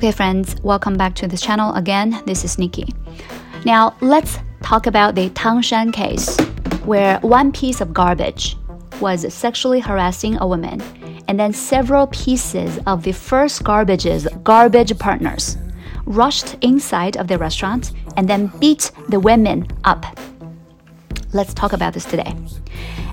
[0.00, 2.22] Okay, friends, welcome back to this channel again.
[2.24, 2.94] This is Nikki.
[3.66, 6.38] Now, let's talk about the Tangshan case,
[6.86, 8.56] where one piece of garbage
[9.02, 10.80] was sexually harassing a woman,
[11.28, 15.58] and then several pieces of the first garbage's garbage partners
[16.06, 20.06] rushed inside of the restaurant and then beat the women up.
[21.34, 22.34] Let's talk about this today.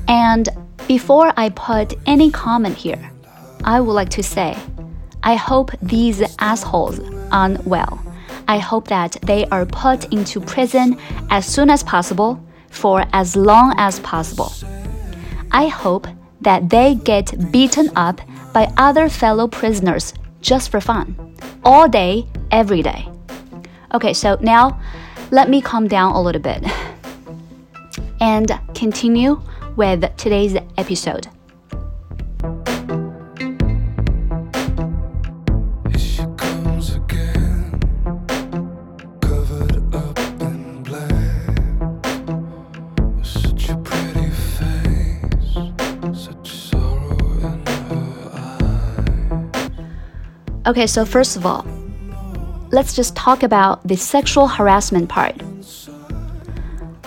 [0.08, 0.48] And
[0.88, 3.12] before I put any comment here,
[3.66, 4.56] I would like to say
[5.24, 7.00] I hope these assholes
[7.32, 8.02] aren't well.
[8.48, 10.98] I hope that they are put into prison
[11.30, 14.54] as soon as possible for as long as possible.
[15.52, 16.08] I hope
[16.42, 18.22] that they get beaten up
[18.54, 23.08] by other fellow prisoners just for fun, all day, every day.
[23.94, 24.80] Okay, so now
[25.32, 26.64] let me calm down a little bit
[28.22, 29.42] and continue
[29.76, 31.28] with today's episode.
[50.68, 51.66] Okay, so first of all,
[52.72, 55.42] let's just talk about the sexual harassment part.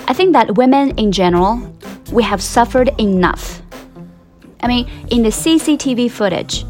[0.08, 1.70] I think that women in general,
[2.10, 3.60] we have suffered enough.
[4.62, 6.64] I mean, in the CCTV footage,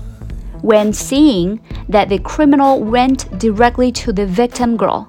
[0.62, 5.08] when seeing that the criminal went directly to the victim girl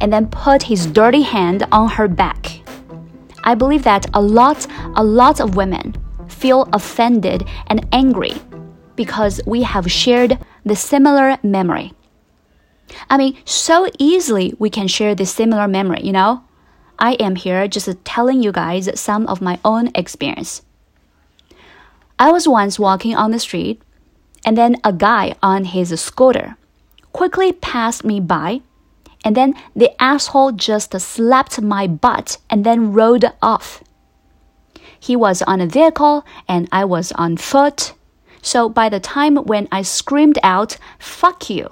[0.00, 2.60] and then put his dirty hand on her back,
[3.44, 4.66] I believe that a lot,
[4.96, 5.94] a lot of women
[6.26, 8.34] feel offended and angry
[8.96, 11.92] because we have shared the similar memory.
[13.08, 16.44] I mean, so easily we can share this similar memory, you know?
[16.98, 20.62] I am here just telling you guys some of my own experience.
[22.18, 23.80] I was once walking on the street,
[24.44, 26.56] and then a guy on his scooter
[27.12, 28.60] quickly passed me by,
[29.24, 33.82] and then the asshole just slapped my butt and then rode off.
[34.98, 37.94] He was on a vehicle, and I was on foot
[38.42, 41.68] so by the time when I screamed out, fuck you,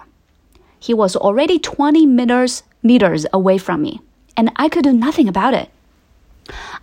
[0.79, 4.01] he was already 20 meters, meters away from me,
[4.37, 5.71] and I could do nothing about it.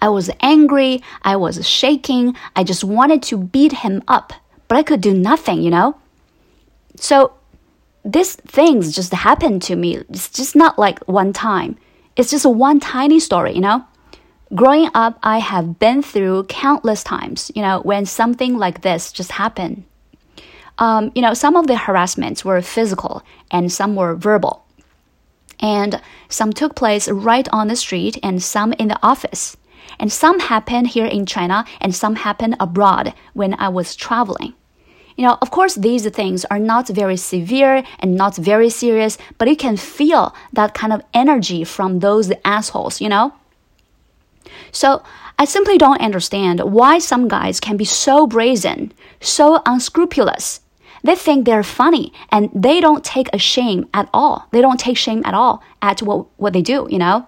[0.02, 4.34] I was angry, I was shaking, I just wanted to beat him up,
[4.68, 5.98] but I could do nothing, you know?
[6.98, 7.34] So
[8.04, 9.98] these things just happened to me.
[10.10, 11.78] It's just not like one time.
[12.16, 13.84] It's just one tiny story, you know?
[14.54, 19.32] Growing up, I have been through countless times, you know, when something like this just
[19.32, 19.86] happened.
[20.78, 24.64] Um, you know, some of the harassments were physical and some were verbal.
[25.60, 29.58] And some took place right on the street and some in the office.
[30.00, 34.54] And some happened here in China and some happened abroad when I was traveling.
[35.16, 39.48] You know, of course, these things are not very severe and not very serious, but
[39.48, 43.34] you can feel that kind of energy from those assholes, you know?
[44.76, 45.02] So
[45.40, 48.92] I simply don't understand why some guys can be so brazen,
[49.22, 50.60] so unscrupulous.
[51.02, 54.48] They think they're funny and they don't take a shame at all.
[54.52, 57.26] They don't take shame at all at what, what they do, you know?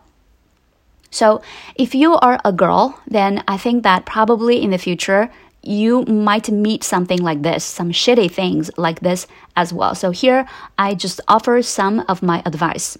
[1.10, 1.42] So
[1.76, 5.32] if you are a girl, then I think that probably in the future,
[5.64, 9.26] you might meet something like this, some shitty things like this
[9.56, 9.96] as well.
[9.96, 10.46] So here
[10.78, 12.98] I just offer some of my advice.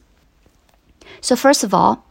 [1.20, 2.07] So first of all,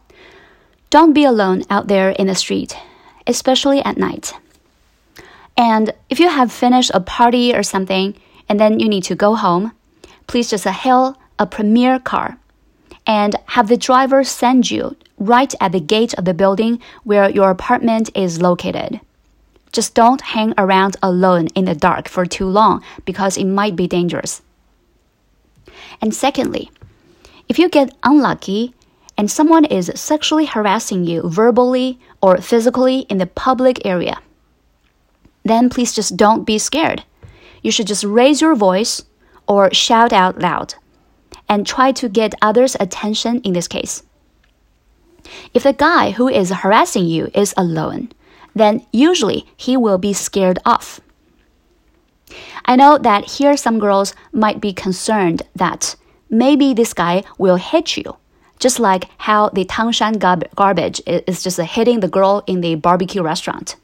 [0.89, 2.77] don't be alone out there in the street,
[3.25, 4.33] especially at night.
[5.57, 8.15] And if you have finished a party or something
[8.47, 9.73] and then you need to go home,
[10.27, 12.37] please just hail a premier car
[13.05, 17.49] and have the driver send you right at the gate of the building where your
[17.49, 18.99] apartment is located.
[19.71, 23.87] Just don't hang around alone in the dark for too long because it might be
[23.87, 24.41] dangerous.
[26.01, 26.71] And secondly,
[27.49, 28.73] if you get unlucky
[29.17, 34.19] and someone is sexually harassing you verbally or physically in the public area,
[35.43, 37.03] then please just don't be scared.
[37.63, 39.03] You should just raise your voice
[39.47, 40.75] or shout out loud
[41.49, 44.03] and try to get others' attention in this case.
[45.53, 48.11] If the guy who is harassing you is alone,
[48.55, 50.99] then usually he will be scared off.
[52.65, 55.95] I know that here some girls might be concerned that
[56.29, 58.17] maybe this guy will hit you
[58.59, 60.19] just like how the Tangshan
[60.55, 63.75] garbage is just hitting the girl in the barbecue restaurant.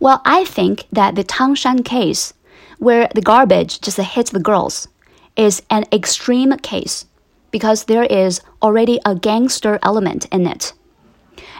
[0.00, 2.32] Well, I think that the Tangshan case,
[2.78, 4.88] where the garbage just hits the girls,
[5.36, 7.06] is an extreme case
[7.50, 10.72] because there is already a gangster element in it.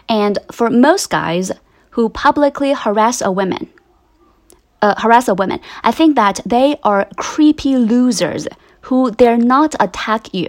[0.07, 1.51] And for most guys
[1.91, 3.69] who publicly harass a woman,
[4.81, 8.47] uh, harass a woman, I think that they are creepy losers
[8.81, 10.47] who dare not attack you.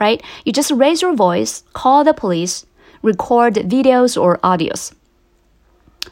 [0.00, 0.22] Right?
[0.44, 2.66] You just raise your voice, call the police,
[3.02, 4.92] record videos or audios.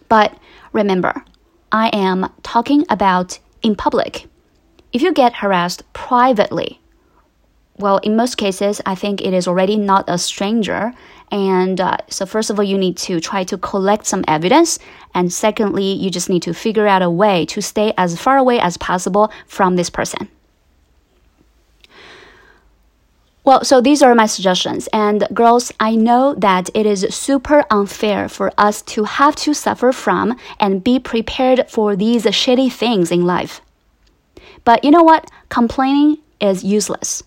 [0.09, 0.37] But
[0.73, 1.25] remember,
[1.73, 4.29] I am talking about in public.
[4.93, 6.81] If you get harassed privately,
[7.79, 10.93] well, in most cases, I think it is already not a stranger.
[11.31, 14.79] And uh, so, first of all, you need to try to collect some evidence.
[15.15, 18.61] And secondly, you just need to figure out a way to stay as far away
[18.61, 20.29] as possible from this person.
[23.45, 24.89] Well, so these are my suggestions.
[24.93, 29.91] And girls, I know that it is super unfair for us to have to suffer
[29.91, 33.61] from and be prepared for these shitty things in life.
[34.65, 35.29] But you know what?
[35.49, 37.25] Complaining is useless.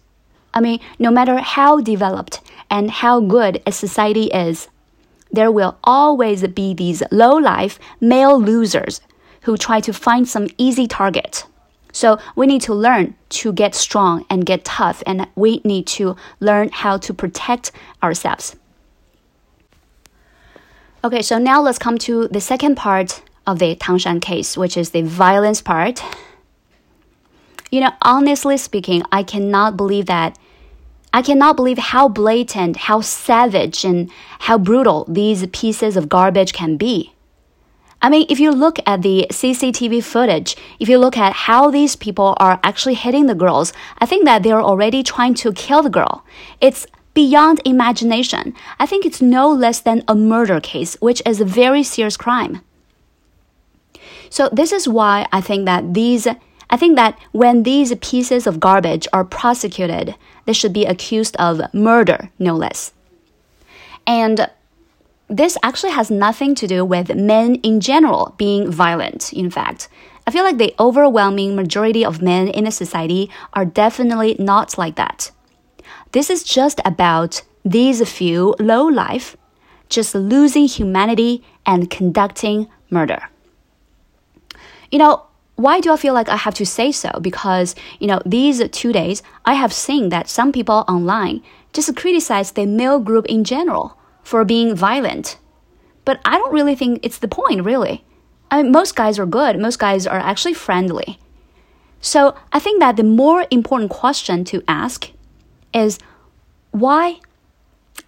[0.54, 2.40] I mean, no matter how developed
[2.70, 4.70] and how good a society is,
[5.32, 9.02] there will always be these low life male losers
[9.42, 11.46] who try to find some easy target.
[11.96, 16.18] So we need to learn to get strong and get tough, and we need to
[16.42, 17.72] learn how to protect
[18.04, 18.58] ourselves.
[21.06, 24.90] Okay, so now let's come to the second part of the Tangshan case, which is
[24.90, 26.04] the violence part.
[27.72, 30.38] You know, honestly speaking, I cannot believe that
[31.14, 36.76] I cannot believe how blatant, how savage, and how brutal these pieces of garbage can
[36.76, 37.15] be.
[38.06, 41.96] I mean, if you look at the CCTV footage, if you look at how these
[41.96, 45.90] people are actually hitting the girls, I think that they're already trying to kill the
[45.90, 46.24] girl.
[46.62, 46.86] It's
[47.16, 48.54] beyond imagination.
[48.80, 52.62] I think it's no less than a murder case, which is a very serious crime.
[54.30, 56.28] So this is why I think that these
[56.70, 60.14] I think that when these pieces of garbage are prosecuted,
[60.46, 62.94] they should be accused of murder, no less.
[64.06, 64.48] And
[65.28, 69.90] this actually has nothing to do with men in general being violent, in fact.
[70.28, 74.96] I feel like the overwhelming majority of men in the society are definitely not like
[74.96, 75.32] that.
[76.12, 79.36] This is just about these few low life
[79.90, 83.30] just losing humanity and conducting murder.
[84.92, 85.24] You know,
[85.56, 87.12] why do I feel like I have to say so?
[87.22, 91.44] Because, you know, these two days, I have seen that some people online
[91.74, 95.38] just criticize the male group in general for being violent.
[96.04, 98.04] But I don't really think it's the point, really.
[98.52, 101.20] I mean, most guys are good, most guys are actually friendly.
[102.02, 105.12] So I think that the more important question to ask
[105.74, 106.00] is
[106.72, 107.20] why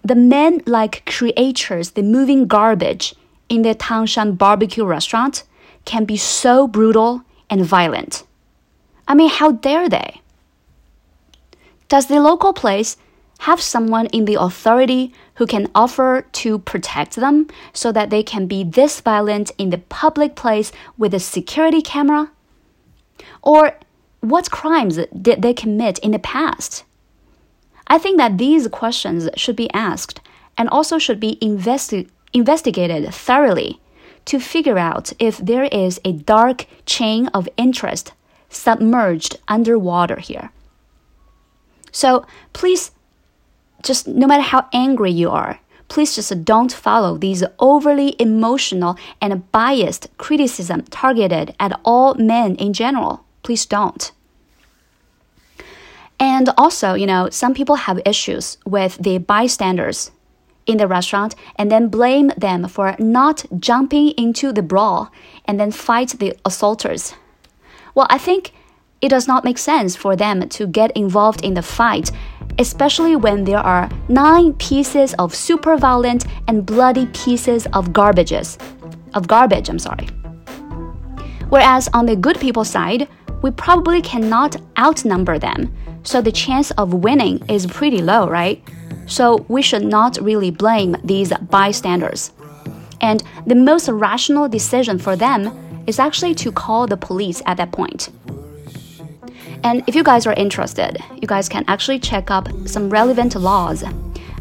[0.02, 3.14] the men like creatures, the moving garbage
[3.48, 5.44] in the Tangshan barbecue restaurant
[5.84, 8.24] can be so brutal and violent.
[9.06, 10.20] I mean, how dare they?
[11.88, 12.96] Does the local place
[13.40, 18.46] have someone in the authority who can offer to protect them so that they can
[18.46, 22.30] be this violent in the public place with a security camera?
[23.40, 23.78] Or
[24.20, 26.84] what crimes did they commit in the past?
[27.86, 30.20] I think that these questions should be asked
[30.58, 33.80] and also should be investi investigated thoroughly
[34.26, 38.12] to figure out if there is a dark chain of interest
[38.50, 40.50] submerged underwater here.
[41.92, 42.90] So please,
[43.82, 49.50] just no matter how angry you are, please just don't follow these overly emotional and
[49.52, 53.24] biased criticism targeted at all men in general.
[53.42, 54.12] Please don't.
[56.20, 60.10] And also, you know, some people have issues with the bystanders
[60.66, 65.10] in the restaurant and then blame them for not jumping into the brawl
[65.46, 67.14] and then fight the assaulters.
[67.94, 68.52] Well, I think
[69.00, 72.10] it does not make sense for them to get involved in the fight,
[72.58, 78.58] especially when there are nine pieces of super violent and bloody pieces of garbages.
[79.14, 80.08] Of garbage, I'm sorry.
[81.48, 83.08] Whereas on the good people side,
[83.42, 88.62] we probably cannot outnumber them, so the chance of winning is pretty low, right?
[89.06, 92.32] So we should not really blame these bystanders.
[93.00, 97.72] And the most rational decision for them is actually to call the police at that
[97.72, 98.10] point.
[99.63, 103.83] And if you guys are interested, you guys can actually check up some relevant laws.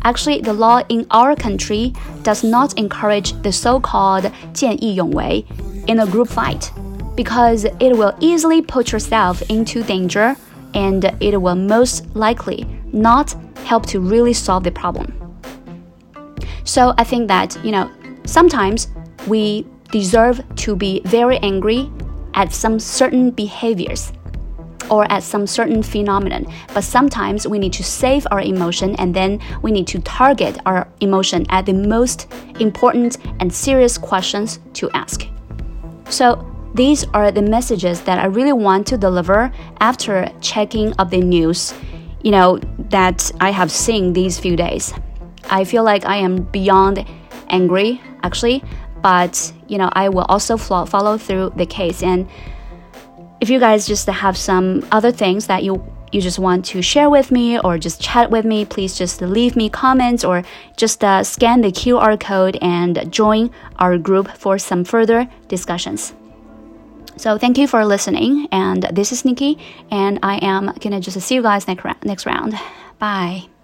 [0.05, 5.45] Actually, the law in our country does not encourage the so called 见义勇为
[5.87, 6.71] in a group fight
[7.15, 10.35] because it will easily put yourself into danger
[10.75, 13.35] and it will most likely not
[13.65, 15.13] help to really solve the problem.
[16.65, 17.91] So I think that, you know,
[18.25, 18.89] sometimes
[19.27, 21.91] we deserve to be very angry
[22.35, 24.13] at some certain behaviors
[24.90, 26.46] or at some certain phenomenon.
[26.74, 30.88] But sometimes we need to save our emotion and then we need to target our
[31.02, 35.28] emotion at the most important and serious questions to ask.
[36.10, 41.22] So these are the messages that I really want to deliver after checking up the
[41.22, 41.74] news,
[42.24, 44.94] you know, that I have seen these few days.
[45.50, 47.06] I feel like I am beyond
[47.50, 48.64] angry, actually,
[49.02, 52.04] but you know, I will also follow through the case.
[52.04, 52.28] And
[53.40, 57.10] if you guys just have some other things that you you just want to share
[57.10, 60.42] with me or just chat with me, please just leave me comments or
[60.78, 66.14] just uh, scan the QR code and join our group for some further discussions.
[67.18, 69.58] So thank you for listening, and this is Nikki,
[69.92, 71.84] and I am gonna just see you guys next.
[72.06, 72.54] Next round,
[73.00, 73.57] bye.